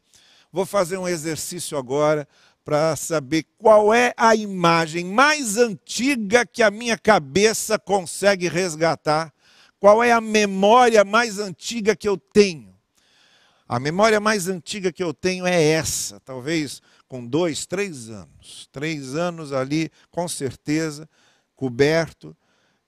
Vou 0.52 0.64
fazer 0.64 0.96
um 0.96 1.08
exercício 1.08 1.76
agora 1.76 2.26
para 2.64 2.94
saber 2.96 3.46
qual 3.56 3.94
é 3.94 4.12
a 4.16 4.36
imagem 4.36 5.06
mais 5.06 5.56
antiga 5.56 6.44
que 6.44 6.62
a 6.62 6.70
minha 6.70 6.98
cabeça 6.98 7.78
consegue 7.78 8.46
resgatar. 8.46 9.32
Qual 9.80 10.02
é 10.02 10.10
a 10.10 10.20
memória 10.20 11.04
mais 11.04 11.38
antiga 11.38 11.94
que 11.94 12.08
eu 12.08 12.16
tenho? 12.16 12.74
A 13.68 13.78
memória 13.78 14.18
mais 14.18 14.48
antiga 14.48 14.90
que 14.90 15.02
eu 15.02 15.12
tenho 15.12 15.46
é 15.46 15.62
essa, 15.62 16.18
talvez 16.20 16.80
com 17.06 17.24
dois, 17.24 17.66
três 17.66 18.08
anos. 18.08 18.68
Três 18.72 19.14
anos 19.14 19.52
ali, 19.52 19.90
com 20.10 20.26
certeza, 20.26 21.08
coberto, 21.54 22.36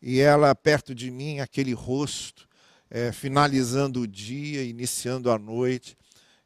e 0.01 0.21
ela 0.21 0.55
perto 0.55 0.95
de 0.95 1.11
mim, 1.11 1.41
aquele 1.41 1.73
rosto, 1.73 2.49
é, 2.91 3.13
finalizando 3.13 4.01
o 4.01 4.07
dia, 4.07 4.65
iniciando 4.65 5.31
a 5.31 5.39
noite 5.39 5.97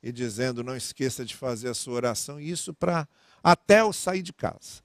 e 0.02 0.12
dizendo: 0.12 0.64
não 0.64 0.76
esqueça 0.76 1.24
de 1.24 1.34
fazer 1.34 1.68
a 1.68 1.74
sua 1.74 1.94
oração, 1.94 2.40
isso 2.40 2.74
para 2.74 3.08
até 3.42 3.80
eu 3.80 3.92
sair 3.92 4.22
de 4.22 4.32
casa. 4.32 4.82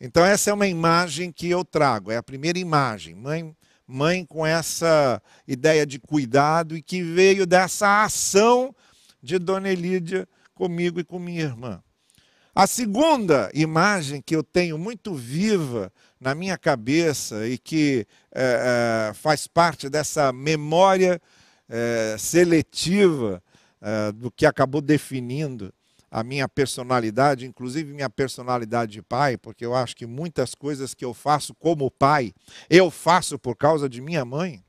Então, 0.00 0.24
essa 0.24 0.50
é 0.50 0.52
uma 0.52 0.66
imagem 0.66 1.30
que 1.30 1.48
eu 1.48 1.64
trago, 1.64 2.10
é 2.10 2.16
a 2.16 2.22
primeira 2.22 2.58
imagem. 2.58 3.14
Mãe, 3.14 3.54
mãe 3.92 4.24
com 4.24 4.46
essa 4.46 5.20
ideia 5.46 5.84
de 5.84 5.98
cuidado 5.98 6.74
e 6.74 6.82
que 6.82 7.02
veio 7.02 7.46
dessa 7.46 8.02
ação 8.04 8.74
de 9.22 9.38
Dona 9.38 9.68
Elídia 9.68 10.26
comigo 10.54 10.98
e 10.98 11.04
com 11.04 11.18
minha 11.18 11.42
irmã. 11.42 11.82
A 12.54 12.66
segunda 12.66 13.50
imagem 13.54 14.22
que 14.22 14.34
eu 14.34 14.42
tenho 14.42 14.78
muito 14.78 15.14
viva 15.14 15.92
na 16.18 16.34
minha 16.34 16.56
cabeça 16.56 17.46
e 17.46 17.58
que 17.58 18.06
é, 18.34 19.10
é, 19.10 19.14
faz 19.14 19.46
parte 19.46 19.88
dessa 19.88 20.32
memória 20.32 21.20
é, 21.68 22.16
seletiva 22.18 23.42
uh, 23.80 24.12
do 24.12 24.30
que 24.30 24.44
acabou 24.44 24.80
definindo 24.80 25.72
a 26.12 26.22
minha 26.22 26.46
personalidade, 26.46 27.46
inclusive 27.46 27.90
minha 27.90 28.10
personalidade 28.10 28.92
de 28.92 29.02
pai, 29.02 29.38
porque 29.38 29.64
eu 29.64 29.74
acho 29.74 29.96
que 29.96 30.04
muitas 30.06 30.54
coisas 30.54 30.92
que 30.92 31.02
eu 31.02 31.14
faço 31.14 31.54
como 31.54 31.90
pai, 31.90 32.34
eu 32.68 32.90
faço 32.90 33.38
por 33.38 33.56
causa 33.56 33.88
de 33.88 34.02
minha 34.02 34.22
mãe, 34.22 34.62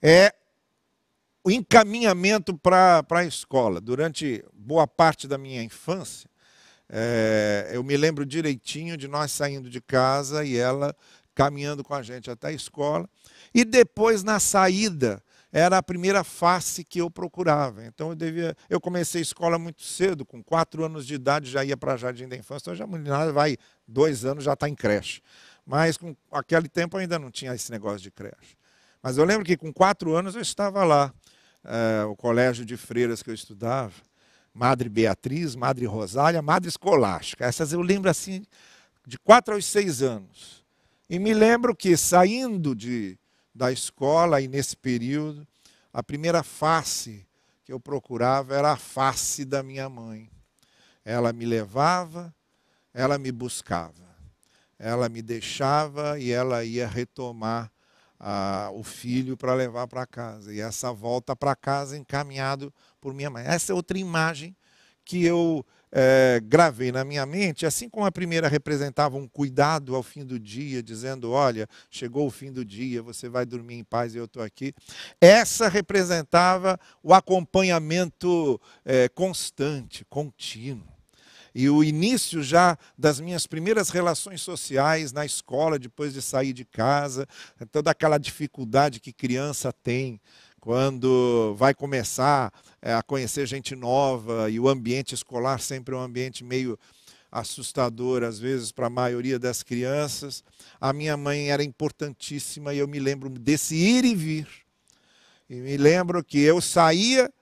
é 0.00 0.34
o 1.44 1.50
encaminhamento 1.50 2.56
para 2.56 3.04
a 3.10 3.24
escola. 3.26 3.78
Durante 3.78 4.42
boa 4.54 4.86
parte 4.86 5.28
da 5.28 5.36
minha 5.36 5.62
infância, 5.62 6.30
é, 6.88 7.70
eu 7.74 7.84
me 7.84 7.98
lembro 7.98 8.24
direitinho 8.24 8.96
de 8.96 9.06
nós 9.06 9.30
saindo 9.30 9.68
de 9.68 9.82
casa 9.82 10.42
e 10.42 10.56
ela 10.56 10.96
caminhando 11.34 11.84
com 11.84 11.92
a 11.92 12.02
gente 12.02 12.30
até 12.30 12.48
a 12.48 12.52
escola. 12.52 13.06
E 13.52 13.62
depois, 13.62 14.22
na 14.24 14.40
saída, 14.40 15.22
era 15.58 15.78
a 15.78 15.82
primeira 15.82 16.22
face 16.22 16.84
que 16.84 17.00
eu 17.00 17.10
procurava. 17.10 17.82
Então 17.86 18.10
eu 18.10 18.14
devia, 18.14 18.54
eu 18.68 18.78
comecei 18.78 19.22
a 19.22 19.22
escola 19.22 19.58
muito 19.58 19.82
cedo, 19.82 20.22
com 20.22 20.44
quatro 20.44 20.84
anos 20.84 21.06
de 21.06 21.14
idade 21.14 21.50
já 21.50 21.64
ia 21.64 21.78
para 21.78 21.96
Jardim 21.96 22.28
da 22.28 22.36
Infância. 22.36 22.70
Então 22.70 22.74
já 22.74 23.32
vai 23.32 23.56
dois 23.88 24.26
anos 24.26 24.44
já 24.44 24.52
está 24.52 24.68
em 24.68 24.74
creche. 24.74 25.22
Mas 25.64 25.96
com 25.96 26.14
aquele 26.30 26.68
tempo 26.68 26.98
ainda 26.98 27.18
não 27.18 27.30
tinha 27.30 27.54
esse 27.54 27.70
negócio 27.70 28.00
de 28.00 28.10
creche. 28.10 28.54
Mas 29.02 29.16
eu 29.16 29.24
lembro 29.24 29.46
que 29.46 29.56
com 29.56 29.72
quatro 29.72 30.14
anos 30.14 30.34
eu 30.34 30.42
estava 30.42 30.84
lá, 30.84 31.10
é, 31.64 32.04
o 32.04 32.14
colégio 32.14 32.62
de 32.62 32.76
freiras 32.76 33.22
que 33.22 33.30
eu 33.30 33.34
estudava, 33.34 33.94
Madre 34.52 34.90
Beatriz, 34.90 35.56
Madre 35.56 35.86
Rosália, 35.86 36.42
Madre 36.42 36.68
Escolástica. 36.68 37.46
Essas 37.46 37.72
eu 37.72 37.80
lembro 37.80 38.10
assim 38.10 38.44
de 39.06 39.18
quatro 39.18 39.54
aos 39.54 39.64
seis 39.64 40.02
anos. 40.02 40.62
E 41.08 41.18
me 41.18 41.32
lembro 41.32 41.74
que 41.74 41.96
saindo 41.96 42.74
de 42.74 43.18
da 43.56 43.72
escola 43.72 44.40
e 44.40 44.46
nesse 44.46 44.76
período, 44.76 45.46
a 45.92 46.02
primeira 46.02 46.42
face 46.42 47.26
que 47.64 47.72
eu 47.72 47.80
procurava 47.80 48.54
era 48.54 48.72
a 48.72 48.76
face 48.76 49.44
da 49.44 49.62
minha 49.62 49.88
mãe. 49.88 50.30
Ela 51.04 51.32
me 51.32 51.46
levava, 51.46 52.34
ela 52.92 53.18
me 53.18 53.32
buscava, 53.32 54.14
ela 54.78 55.08
me 55.08 55.22
deixava 55.22 56.18
e 56.18 56.30
ela 56.30 56.64
ia 56.64 56.86
retomar 56.86 57.72
ah, 58.20 58.70
o 58.74 58.82
filho 58.82 59.36
para 59.36 59.54
levar 59.54 59.88
para 59.88 60.06
casa. 60.06 60.52
E 60.52 60.60
essa 60.60 60.92
volta 60.92 61.34
para 61.34 61.56
casa 61.56 61.96
encaminhado 61.96 62.72
por 63.00 63.14
minha 63.14 63.30
mãe. 63.30 63.44
Essa 63.46 63.72
é 63.72 63.74
outra 63.74 63.98
imagem 63.98 64.54
que 65.02 65.24
eu 65.24 65.64
é, 65.98 66.42
gravei 66.44 66.92
na 66.92 67.06
minha 67.06 67.24
mente, 67.24 67.64
assim 67.64 67.88
como 67.88 68.04
a 68.04 68.12
primeira 68.12 68.48
representava 68.48 69.16
um 69.16 69.26
cuidado 69.26 69.96
ao 69.96 70.02
fim 70.02 70.26
do 70.26 70.38
dia, 70.38 70.82
dizendo: 70.82 71.30
olha, 71.30 71.66
chegou 71.90 72.26
o 72.26 72.30
fim 72.30 72.52
do 72.52 72.62
dia, 72.62 73.02
você 73.02 73.30
vai 73.30 73.46
dormir 73.46 73.76
em 73.76 73.84
paz 73.84 74.14
e 74.14 74.18
eu 74.18 74.26
estou 74.26 74.42
aqui. 74.42 74.74
Essa 75.18 75.70
representava 75.70 76.78
o 77.02 77.14
acompanhamento 77.14 78.60
é, 78.84 79.08
constante, 79.08 80.04
contínuo. 80.04 80.86
E 81.54 81.70
o 81.70 81.82
início 81.82 82.42
já 82.42 82.76
das 82.98 83.18
minhas 83.18 83.46
primeiras 83.46 83.88
relações 83.88 84.42
sociais 84.42 85.12
na 85.12 85.24
escola, 85.24 85.78
depois 85.78 86.12
de 86.12 86.20
sair 86.20 86.52
de 86.52 86.66
casa, 86.66 87.26
toda 87.72 87.90
aquela 87.90 88.18
dificuldade 88.18 89.00
que 89.00 89.14
criança 89.14 89.72
tem 89.72 90.20
quando 90.66 91.54
vai 91.56 91.72
começar 91.72 92.52
é, 92.82 92.92
a 92.92 93.00
conhecer 93.00 93.46
gente 93.46 93.76
nova 93.76 94.50
e 94.50 94.58
o 94.58 94.68
ambiente 94.68 95.14
escolar 95.14 95.60
sempre 95.60 95.94
é 95.94 95.96
um 95.96 96.00
ambiente 96.00 96.42
meio 96.42 96.76
assustador 97.30 98.24
às 98.24 98.40
vezes 98.40 98.72
para 98.72 98.88
a 98.88 98.90
maioria 98.90 99.38
das 99.38 99.62
crianças. 99.62 100.42
A 100.80 100.92
minha 100.92 101.16
mãe 101.16 101.52
era 101.52 101.62
importantíssima 101.62 102.74
e 102.74 102.78
eu 102.78 102.88
me 102.88 102.98
lembro 102.98 103.28
desse 103.30 103.76
ir 103.76 104.04
e 104.04 104.12
vir. 104.16 104.48
E 105.48 105.54
me 105.54 105.76
lembro 105.76 106.24
que 106.24 106.40
eu 106.40 106.60
saía 106.60 107.32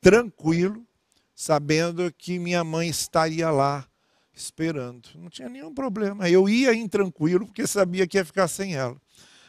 tranquilo, 0.00 0.86
sabendo 1.34 2.14
que 2.16 2.38
minha 2.38 2.62
mãe 2.62 2.88
estaria 2.88 3.50
lá 3.50 3.84
esperando. 4.32 5.08
Não 5.16 5.28
tinha 5.28 5.48
nenhum 5.48 5.74
problema. 5.74 6.30
Eu 6.30 6.48
ia 6.48 6.72
intranquilo 6.72 7.46
porque 7.46 7.66
sabia 7.66 8.06
que 8.06 8.16
ia 8.16 8.24
ficar 8.24 8.46
sem 8.46 8.76
ela. 8.76 8.96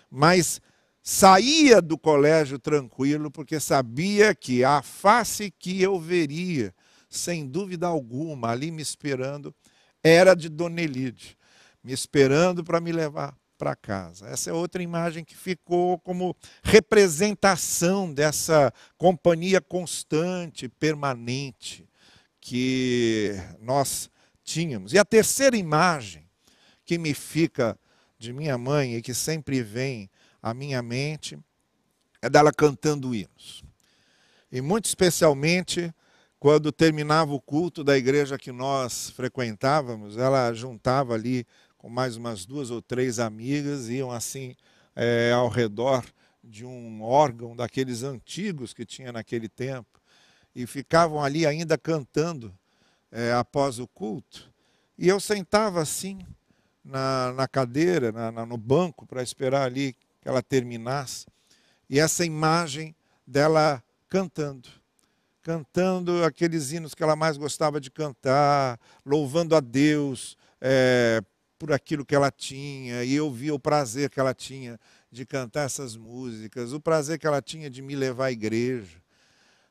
Mas 0.09 0.59
saía 1.03 1.81
do 1.81 1.97
colégio 1.97 2.59
tranquilo 2.59 3.31
porque 3.31 3.59
sabia 3.59 4.35
que 4.35 4.63
a 4.63 4.81
face 4.81 5.51
que 5.51 5.81
eu 5.81 5.99
veria, 5.99 6.73
sem 7.09 7.47
dúvida 7.47 7.87
alguma, 7.87 8.51
ali 8.51 8.71
me 8.71 8.81
esperando, 8.81 9.53
era 10.03 10.33
de 10.35 10.49
Dona 10.49 10.81
Elide, 10.81 11.37
me 11.83 11.91
esperando 11.91 12.63
para 12.63 12.79
me 12.79 12.91
levar 12.91 13.35
para 13.57 13.75
casa. 13.75 14.27
Essa 14.27 14.49
é 14.49 14.53
outra 14.53 14.81
imagem 14.81 15.23
que 15.23 15.35
ficou 15.35 15.99
como 15.99 16.35
representação 16.63 18.11
dessa 18.11 18.73
companhia 18.97 19.61
constante, 19.61 20.67
permanente 20.67 21.87
que 22.39 23.35
nós 23.59 24.09
tínhamos. 24.43 24.93
E 24.93 24.97
a 24.97 25.05
terceira 25.05 25.55
imagem 25.55 26.27
que 26.83 26.97
me 26.97 27.13
fica 27.13 27.77
de 28.17 28.33
minha 28.33 28.57
mãe 28.57 28.95
e 28.95 29.01
que 29.01 29.13
sempre 29.13 29.61
vem 29.61 30.09
à 30.41 30.53
minha 30.53 30.81
mente 30.81 31.37
é 32.21 32.29
dela 32.29 32.51
cantando 32.51 33.13
hinos. 33.13 33.63
E 34.51 34.61
muito 34.61 34.85
especialmente 34.85 35.93
quando 36.39 36.71
terminava 36.71 37.33
o 37.33 37.39
culto 37.39 37.83
da 37.83 37.97
igreja 37.97 38.37
que 38.37 38.51
nós 38.51 39.11
frequentávamos, 39.11 40.17
ela 40.17 40.51
juntava 40.53 41.13
ali 41.13 41.45
com 41.77 41.89
mais 41.89 42.15
umas 42.15 42.45
duas 42.45 42.71
ou 42.71 42.81
três 42.81 43.19
amigas, 43.19 43.89
iam 43.89 44.11
assim 44.11 44.55
é, 44.95 45.31
ao 45.31 45.47
redor 45.47 46.03
de 46.43 46.65
um 46.65 47.01
órgão 47.03 47.55
daqueles 47.55 48.03
antigos 48.03 48.73
que 48.73 48.85
tinha 48.85 49.11
naquele 49.11 49.47
tempo, 49.47 50.01
e 50.55 50.65
ficavam 50.65 51.23
ali 51.23 51.45
ainda 51.45 51.77
cantando 51.77 52.53
é, 53.11 53.31
após 53.33 53.79
o 53.79 53.87
culto. 53.87 54.51
E 54.97 55.07
eu 55.07 55.19
sentava 55.19 55.81
assim 55.81 56.19
na, 56.83 57.33
na 57.33 57.47
cadeira, 57.47 58.11
na, 58.11 58.31
na, 58.31 58.45
no 58.45 58.57
banco, 58.57 59.05
para 59.05 59.23
esperar 59.23 59.63
ali 59.63 59.95
que 60.21 60.29
ela 60.29 60.41
terminasse. 60.41 61.25
E 61.89 61.99
essa 61.99 62.23
imagem 62.23 62.95
dela 63.25 63.83
cantando, 64.07 64.69
cantando 65.41 66.23
aqueles 66.23 66.71
hinos 66.71 66.93
que 66.93 67.03
ela 67.03 67.15
mais 67.15 67.37
gostava 67.37 67.81
de 67.81 67.89
cantar, 67.89 68.79
louvando 69.05 69.55
a 69.55 69.59
Deus 69.59 70.37
é, 70.61 71.21
por 71.57 71.71
aquilo 71.71 72.05
que 72.05 72.15
ela 72.15 72.31
tinha, 72.31 73.03
e 73.03 73.13
eu 73.13 73.31
via 73.31 73.53
o 73.53 73.59
prazer 73.59 74.09
que 74.09 74.19
ela 74.19 74.33
tinha 74.33 74.79
de 75.11 75.25
cantar 75.25 75.65
essas 75.65 75.95
músicas, 75.97 76.71
o 76.71 76.79
prazer 76.79 77.19
que 77.19 77.27
ela 77.27 77.41
tinha 77.41 77.69
de 77.69 77.81
me 77.81 77.95
levar 77.95 78.27
à 78.27 78.31
igreja. 78.31 79.01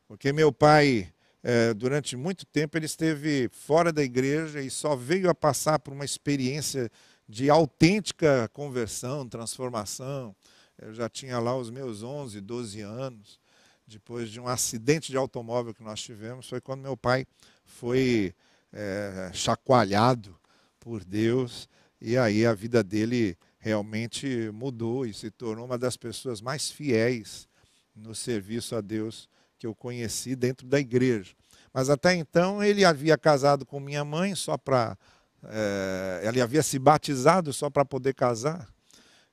Porque 0.07 0.33
meu 0.33 0.53
pai, 0.53 1.13
é, 1.43 1.73
durante 1.73 2.17
muito 2.17 2.45
tempo, 2.45 2.77
ele 2.77 2.87
esteve 2.87 3.49
fora 3.53 3.93
da 3.93 4.03
igreja 4.03 4.61
e 4.61 4.69
só 4.69 4.97
veio 4.97 5.31
a 5.31 5.35
passar 5.35 5.79
por 5.79 5.93
uma 5.95 6.05
experiência 6.05 6.91
de 7.31 7.49
autêntica 7.49 8.51
conversão, 8.53 9.29
transformação. 9.29 10.35
Eu 10.77 10.93
já 10.93 11.09
tinha 11.09 11.39
lá 11.39 11.57
os 11.57 11.71
meus 11.71 12.03
11, 12.03 12.41
12 12.41 12.81
anos. 12.81 13.39
Depois 13.87 14.29
de 14.31 14.41
um 14.41 14.49
acidente 14.49 15.13
de 15.13 15.17
automóvel 15.17 15.73
que 15.73 15.83
nós 15.83 16.01
tivemos, 16.01 16.49
foi 16.49 16.61
quando 16.61 16.81
meu 16.81 16.97
pai 16.97 17.25
foi 17.65 18.35
é, 18.73 19.31
chacoalhado 19.33 20.37
por 20.81 21.05
Deus 21.05 21.69
e 22.01 22.17
aí 22.17 22.45
a 22.45 22.53
vida 22.53 22.83
dele 22.83 23.39
realmente 23.59 24.51
mudou 24.53 25.07
e 25.07 25.15
se 25.15 25.31
tornou 25.31 25.67
uma 25.67 25.79
das 25.79 25.97
pessoas 25.97 26.41
mais 26.41 26.71
fiéis 26.71 27.49
no 27.95 28.15
serviço 28.15 28.75
a 28.75 28.81
Deus 28.81 29.29
que 29.59 29.67
eu 29.67 29.75
conheci 29.75 30.35
dentro 30.35 30.67
da 30.67 30.81
igreja. 30.81 31.35
Mas 31.73 31.91
até 31.91 32.15
então 32.15 32.63
ele 32.63 32.85
havia 32.85 33.17
casado 33.17 33.65
com 33.65 33.79
minha 33.79 34.05
mãe 34.05 34.35
só 34.35 34.57
para. 34.57 34.99
É, 35.45 36.23
ele 36.25 36.41
havia 36.41 36.63
se 36.63 36.79
batizado 36.79 37.53
só 37.53 37.71
para 37.71 37.85
poder 37.85 38.15
casar. 38.15 38.69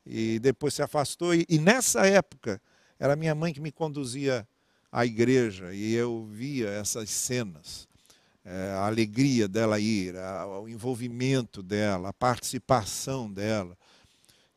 E 0.05 0.39
depois 0.39 0.73
se 0.73 0.81
afastou. 0.81 1.33
E, 1.35 1.45
e 1.49 1.59
nessa 1.59 2.05
época 2.05 2.61
era 2.99 3.15
minha 3.15 3.35
mãe 3.35 3.53
que 3.53 3.59
me 3.59 3.71
conduzia 3.71 4.47
à 4.91 5.05
igreja 5.05 5.73
e 5.73 5.93
eu 5.93 6.25
via 6.31 6.69
essas 6.69 7.09
cenas 7.09 7.87
é, 8.47 8.71
a 8.71 8.85
alegria 8.85 9.45
dela 9.45 9.77
ir, 9.77 10.15
a, 10.15 10.47
o 10.47 10.69
envolvimento 10.69 11.61
dela, 11.61 12.09
a 12.09 12.13
participação 12.13 13.29
dela. 13.29 13.77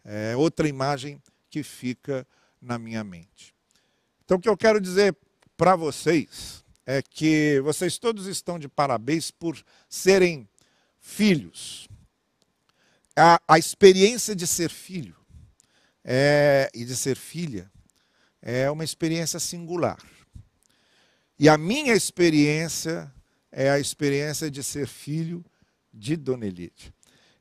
É 0.05 0.37
outra 0.37 0.69
imagem 0.69 1.21
que 1.51 1.65
fica 1.65 2.25
na 2.63 2.79
minha 2.79 3.03
mente. 3.03 3.53
Então, 4.25 4.39
o 4.39 4.41
que 4.41 4.49
eu 4.49 4.57
quero 4.57 4.81
dizer 4.81 5.17
para 5.57 5.75
vocês 5.75 6.65
é 6.87 7.03
que 7.03 7.61
vocês 7.65 7.99
todos 7.99 8.27
estão 8.27 8.61
de 8.61 8.69
parabéns 8.69 9.33
por 9.33 9.61
serem 9.89 10.49
filhos. 11.01 11.89
A, 13.17 13.41
a 13.49 13.59
experiência 13.59 14.35
de 14.35 14.47
ser 14.47 14.71
filho 14.71 15.17
é, 16.05 16.71
e 16.75 16.85
de 16.85 16.97
ser 16.97 17.17
filha 17.17 17.71
é 18.41 18.71
uma 18.71 18.85
experiência 18.85 19.39
singular. 19.39 19.99
E 21.39 21.49
a 21.49 21.57
minha 21.59 21.95
experiência 21.95 23.13
é 23.51 23.71
a 23.71 23.79
experiência 23.79 24.51
de 24.51 24.63
ser 24.63 24.87
filho 24.87 25.45
de 25.93 26.17
Dona 26.17 26.47
Elide 26.47 26.95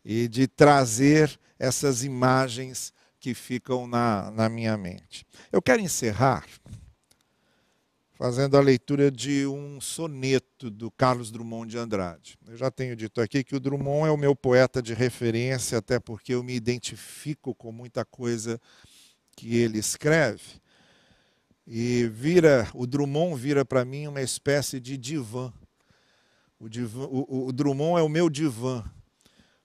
e 0.04 0.28
de 0.28 0.48
trazer 0.48 1.40
essas 1.58 2.04
imagens 2.04 2.94
que 3.20 3.34
ficam 3.34 3.86
na, 3.86 4.32
na 4.32 4.50
minha 4.50 4.78
mente. 4.78 5.26
Eu 5.52 5.62
quero 5.62 5.82
encerrar 5.82 6.46
fazendo 8.20 8.56
a 8.56 8.62
leitura 8.62 9.10
de 9.10 9.48
um 9.48 9.82
soneto 9.82 10.70
do 10.70 10.92
Carlos 10.92 11.32
Drummond 11.32 11.72
de 11.72 11.78
Andrade. 11.80 12.38
Eu 12.46 12.56
já 12.56 12.70
tenho 12.70 12.96
dito 12.96 13.20
aqui 13.20 13.44
que 13.44 13.56
o 13.56 13.60
Drummond 13.60 14.10
é 14.10 14.12
o 14.12 14.18
meu 14.18 14.36
poeta 14.36 14.80
de 14.82 14.94
referência, 14.94 15.80
até 15.80 16.00
porque 16.00 16.36
eu 16.36 16.44
me 16.44 16.54
identifico 16.54 17.56
com 17.56 17.72
muita 17.72 18.06
coisa 18.06 18.62
que 19.36 19.56
ele 19.56 19.80
escreve. 19.80 20.62
E 21.66 22.08
vira, 22.10 22.70
o 22.76 22.86
Drummond 22.86 23.42
vira 23.42 23.66
para 23.66 23.84
mim 23.84 24.06
uma 24.06 24.22
espécie 24.22 24.80
de 24.80 24.98
divã 24.98 25.52
o, 26.60 26.68
divã, 26.68 27.06
o, 27.06 27.48
o 27.48 27.54
Drummond 27.54 28.02
é 28.02 28.04
o 28.04 28.10
meu 28.10 28.30
divã. 28.30 28.84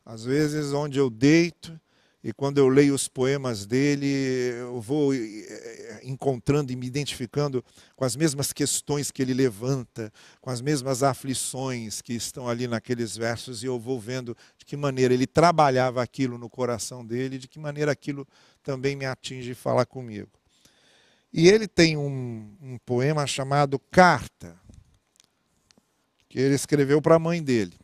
Às 0.06 0.24
vezes, 0.24 0.72
onde 0.72 0.96
eu 0.96 1.10
deito, 1.10 1.78
e 2.24 2.32
quando 2.32 2.56
eu 2.56 2.68
leio 2.68 2.94
os 2.94 3.06
poemas 3.06 3.66
dele, 3.66 4.06
eu 4.06 4.80
vou 4.80 5.12
eh, 5.12 5.18
eh, 5.18 6.00
encontrando 6.04 6.72
e 6.72 6.76
me 6.76 6.87
identificando 6.87 7.62
com 7.94 8.02
as 8.02 8.16
mesmas 8.16 8.50
questões 8.50 9.10
que 9.10 9.20
ele 9.20 9.34
levanta, 9.34 10.10
com 10.40 10.48
as 10.48 10.62
mesmas 10.62 11.02
aflições 11.02 12.00
que 12.00 12.14
estão 12.14 12.48
ali 12.48 12.66
naqueles 12.66 13.14
versos, 13.14 13.62
e 13.62 13.66
eu 13.66 13.78
vou 13.78 14.00
vendo 14.00 14.34
de 14.56 14.64
que 14.64 14.74
maneira 14.74 15.12
ele 15.12 15.26
trabalhava 15.26 16.02
aquilo 16.02 16.38
no 16.38 16.48
coração 16.48 17.04
dele, 17.04 17.37
de 17.37 17.46
que 17.46 17.58
maneira 17.58 17.92
aquilo 17.92 18.26
também 18.62 18.96
me 18.96 19.04
atinge 19.04 19.50
e 19.50 19.54
fala 19.54 19.84
comigo. 19.84 20.30
E 21.30 21.46
ele 21.46 21.68
tem 21.68 21.94
um, 21.94 22.56
um 22.62 22.78
poema 22.87 23.26
chamado 23.26 23.78
Carta 23.78 24.58
que 26.26 26.38
ele 26.38 26.54
escreveu 26.54 27.02
para 27.02 27.16
a 27.16 27.18
mãe 27.18 27.42
dele. 27.42 27.84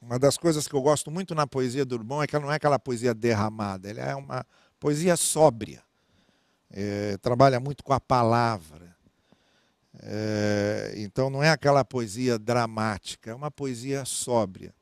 Uma 0.00 0.18
das 0.18 0.38
coisas 0.38 0.66
que 0.66 0.74
eu 0.74 0.80
gosto 0.80 1.10
muito 1.10 1.34
na 1.34 1.46
poesia 1.46 1.84
do 1.84 1.94
Urbão 1.94 2.22
é 2.22 2.26
que 2.26 2.34
ela 2.34 2.46
não 2.46 2.52
é 2.52 2.56
aquela 2.56 2.78
poesia 2.78 3.12
derramada, 3.12 3.90
ela 3.90 4.00
é 4.00 4.14
uma 4.14 4.46
poesia 4.78 5.14
sóbria. 5.16 5.82
É, 6.70 7.18
trabalha 7.18 7.60
muito 7.60 7.84
com 7.84 7.92
a 7.92 8.00
palavra. 8.00 8.96
É, 10.02 10.94
então 10.96 11.28
não 11.28 11.42
é 11.42 11.50
aquela 11.50 11.84
poesia 11.84 12.38
dramática, 12.38 13.30
é 13.30 13.34
uma 13.34 13.50
poesia 13.50 14.04
sóbria. 14.06 14.74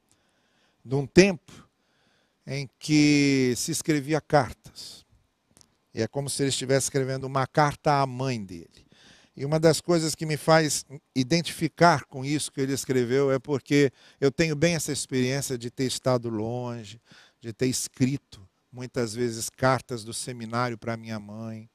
De 0.84 0.94
um 0.94 1.06
tempo 1.06 1.68
em 2.46 2.68
que 2.78 3.54
se 3.56 3.72
escrevia 3.72 4.20
cartas. 4.20 5.04
E 5.92 6.00
é 6.00 6.06
como 6.06 6.30
se 6.30 6.42
ele 6.42 6.50
estivesse 6.50 6.86
escrevendo 6.86 7.24
uma 7.24 7.46
carta 7.46 8.00
à 8.00 8.06
mãe 8.06 8.42
dele. 8.42 8.87
E 9.38 9.44
uma 9.44 9.60
das 9.60 9.80
coisas 9.80 10.16
que 10.16 10.26
me 10.26 10.36
faz 10.36 10.84
identificar 11.14 12.06
com 12.06 12.24
isso 12.24 12.50
que 12.50 12.60
ele 12.60 12.72
escreveu 12.72 13.30
é 13.30 13.38
porque 13.38 13.92
eu 14.20 14.32
tenho 14.32 14.56
bem 14.56 14.74
essa 14.74 14.90
experiência 14.90 15.56
de 15.56 15.70
ter 15.70 15.84
estado 15.84 16.28
longe, 16.28 17.00
de 17.40 17.52
ter 17.52 17.68
escrito 17.68 18.44
muitas 18.72 19.14
vezes 19.14 19.48
cartas 19.48 20.02
do 20.02 20.12
seminário 20.12 20.76
para 20.76 20.96
minha 20.96 21.20
mãe. 21.20 21.70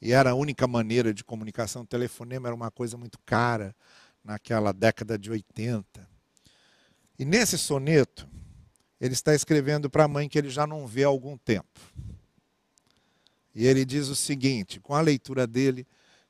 E 0.00 0.14
era 0.14 0.30
a 0.30 0.34
única 0.34 0.66
maneira 0.66 1.12
de 1.12 1.22
comunicação. 1.22 1.82
O 1.82 1.86
telefonema 1.86 2.48
era 2.48 2.54
uma 2.54 2.70
coisa 2.70 2.96
muito 2.96 3.18
cara 3.26 3.76
naquela 4.24 4.72
década 4.72 5.18
de 5.18 5.30
80. 5.30 6.08
E 7.18 7.24
nesse 7.26 7.58
soneto, 7.58 8.26
ele 8.98 9.12
está 9.12 9.34
escrevendo 9.34 9.90
para 9.90 10.04
a 10.04 10.08
mãe 10.08 10.26
que 10.26 10.38
ele 10.38 10.48
já 10.48 10.66
não 10.66 10.86
vê 10.86 11.04
há 11.04 11.08
algum 11.08 11.36
tempo. 11.36 11.80
E 13.54 13.66
ele 13.66 13.84
diz 13.84 14.08
o 14.08 14.16
seguinte: 14.16 14.80
com 14.80 14.94
a 14.94 15.02
leitura 15.02 15.46
dele, 15.46 15.86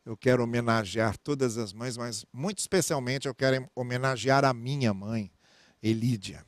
eu 0.09 0.17
quero 0.17 0.43
homenagear 0.43 1.19
todas 1.19 1.59
as 1.59 1.75
mães, 1.75 1.99
mas 1.99 2.25
muito 2.33 2.61
especialmente 2.61 3.29
eu 3.29 3.35
quero 3.35 3.71
homenagear 3.75 4.43
a 4.43 4.55
minha 4.55 4.95
mãe, 4.95 5.31
Elídia. 5.83 6.47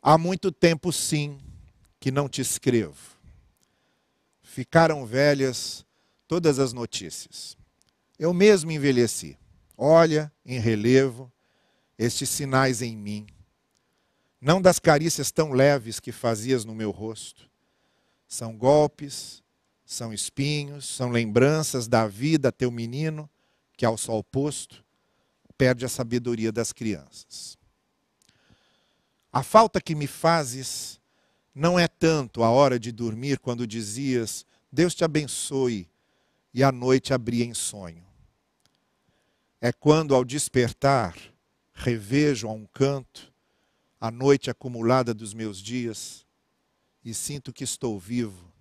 Há 0.00 0.16
muito 0.16 0.50
tempo, 0.50 0.90
sim, 0.90 1.38
que 2.00 2.10
não 2.10 2.30
te 2.30 2.40
escrevo. 2.40 2.96
ficaram 4.42 5.04
velhas 5.04 5.84
todas 6.26 6.58
as 6.58 6.72
notícias. 6.72 7.58
Eu 8.18 8.32
mesmo 8.32 8.70
envelheci. 8.70 9.38
Olha, 9.76 10.32
em 10.46 10.58
relevo, 10.58 11.30
estes 11.98 12.30
sinais 12.30 12.80
em 12.80 12.96
mim. 12.96 13.26
Não 14.40 14.62
das 14.62 14.78
carícias 14.78 15.30
tão 15.30 15.52
leves 15.52 16.00
que 16.00 16.10
fazias 16.10 16.64
no 16.64 16.74
meu 16.74 16.90
rosto. 16.90 17.50
São 18.26 18.56
golpes, 18.56 19.41
são 19.92 20.12
espinhos, 20.12 20.86
são 20.86 21.10
lembranças 21.10 21.86
da 21.86 22.06
vida 22.06 22.50
teu 22.50 22.70
menino, 22.70 23.28
que 23.76 23.84
ao 23.84 23.98
sol 23.98 24.24
posto 24.24 24.84
perde 25.56 25.84
a 25.84 25.88
sabedoria 25.88 26.50
das 26.50 26.72
crianças. 26.72 27.58
A 29.32 29.42
falta 29.42 29.80
que 29.80 29.94
me 29.94 30.06
fazes 30.06 31.00
não 31.54 31.78
é 31.78 31.86
tanto 31.86 32.42
a 32.42 32.50
hora 32.50 32.78
de 32.78 32.90
dormir 32.90 33.38
quando 33.38 33.66
dizias: 33.66 34.46
Deus 34.70 34.94
te 34.94 35.04
abençoe, 35.04 35.88
e 36.52 36.62
a 36.62 36.72
noite 36.72 37.12
abria 37.12 37.44
em 37.44 37.54
sonho. 37.54 38.04
É 39.60 39.72
quando, 39.72 40.14
ao 40.14 40.24
despertar, 40.24 41.16
revejo 41.72 42.48
a 42.48 42.52
um 42.52 42.66
canto 42.66 43.32
a 44.00 44.10
noite 44.10 44.50
acumulada 44.50 45.14
dos 45.14 45.32
meus 45.32 45.58
dias 45.58 46.26
e 47.04 47.14
sinto 47.14 47.52
que 47.52 47.62
estou 47.62 47.98
vivo 48.00 48.51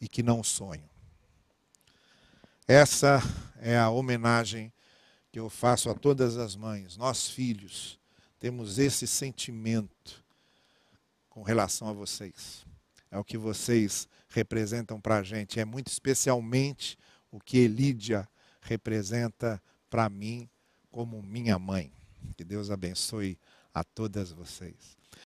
e 0.00 0.08
que 0.08 0.22
não 0.22 0.42
sonho. 0.42 0.88
Essa 2.66 3.20
é 3.60 3.78
a 3.78 3.90
homenagem 3.90 4.72
que 5.32 5.38
eu 5.38 5.48
faço 5.48 5.90
a 5.90 5.94
todas 5.94 6.36
as 6.36 6.54
mães. 6.54 6.96
Nós, 6.96 7.28
filhos, 7.28 7.98
temos 8.38 8.78
esse 8.78 9.06
sentimento 9.06 10.24
com 11.30 11.42
relação 11.42 11.88
a 11.88 11.92
vocês. 11.92 12.66
É 13.10 13.18
o 13.18 13.24
que 13.24 13.38
vocês 13.38 14.08
representam 14.28 15.00
para 15.00 15.18
a 15.18 15.22
gente. 15.22 15.58
É 15.58 15.64
muito 15.64 15.88
especialmente 15.88 16.98
o 17.30 17.40
que 17.40 17.58
Elídia 17.58 18.28
representa 18.60 19.62
para 19.88 20.08
mim 20.08 20.48
como 20.90 21.22
minha 21.22 21.58
mãe. 21.58 21.92
Que 22.36 22.44
Deus 22.44 22.70
abençoe 22.70 23.38
a 23.72 23.82
todas 23.82 24.30
vocês. 24.30 24.97